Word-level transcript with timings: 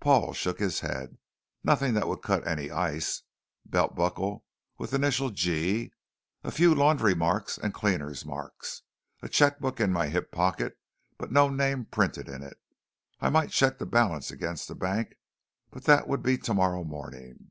Paul 0.00 0.34
shook 0.34 0.58
his 0.58 0.80
head. 0.80 1.16
"Nothing 1.64 1.94
that 1.94 2.06
would 2.06 2.20
cut 2.20 2.46
any 2.46 2.70
ice. 2.70 3.22
Belt 3.64 3.96
buckle 3.96 4.44
with 4.76 4.92
initial 4.92 5.30
G. 5.30 5.94
A 6.44 6.50
few 6.50 6.74
laundry 6.74 7.14
marks 7.14 7.56
and 7.56 7.72
cleaners' 7.72 8.26
marks. 8.26 8.82
A 9.22 9.30
checkbook 9.30 9.80
in 9.80 9.90
my 9.90 10.08
hip 10.10 10.30
pocket 10.30 10.78
but 11.16 11.32
no 11.32 11.48
name 11.48 11.86
printed 11.86 12.28
in 12.28 12.42
it. 12.42 12.58
I 13.18 13.30
might 13.30 13.48
check 13.48 13.78
the 13.78 13.86
balance 13.86 14.30
against 14.30 14.68
the 14.68 14.74
bank, 14.74 15.14
but 15.70 15.84
that 15.84 16.06
would 16.06 16.22
be 16.22 16.36
tomorrow 16.36 16.84
morning. 16.84 17.50